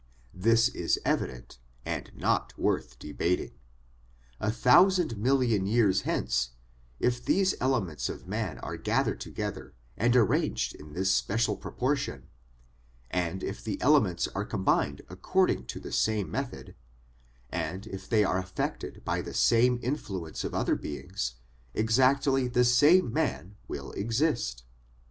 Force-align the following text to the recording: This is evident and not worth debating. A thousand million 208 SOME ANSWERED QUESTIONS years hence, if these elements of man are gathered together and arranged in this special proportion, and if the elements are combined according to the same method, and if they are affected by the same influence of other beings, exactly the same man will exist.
This 0.33 0.67
is 0.69 0.97
evident 1.05 1.59
and 1.85 2.09
not 2.15 2.57
worth 2.57 2.97
debating. 2.97 3.51
A 4.39 4.49
thousand 4.51 5.15
million 5.15 5.65
208 5.65 5.67
SOME 5.67 5.67
ANSWERED 5.67 5.89
QUESTIONS 5.89 6.01
years 6.01 6.01
hence, 6.01 6.49
if 7.19 7.25
these 7.25 7.55
elements 7.61 8.09
of 8.09 8.27
man 8.27 8.57
are 8.61 8.77
gathered 8.77 9.19
together 9.21 9.75
and 9.95 10.15
arranged 10.15 10.73
in 10.73 10.93
this 10.93 11.11
special 11.11 11.55
proportion, 11.55 12.29
and 13.11 13.43
if 13.43 13.63
the 13.63 13.79
elements 13.79 14.27
are 14.29 14.43
combined 14.43 15.03
according 15.07 15.65
to 15.65 15.79
the 15.79 15.91
same 15.91 16.31
method, 16.31 16.73
and 17.51 17.85
if 17.85 18.09
they 18.09 18.23
are 18.23 18.39
affected 18.39 19.05
by 19.05 19.21
the 19.21 19.35
same 19.35 19.79
influence 19.83 20.43
of 20.43 20.55
other 20.55 20.73
beings, 20.75 21.35
exactly 21.75 22.47
the 22.47 22.65
same 22.65 23.13
man 23.13 23.55
will 23.67 23.91
exist. 23.91 24.63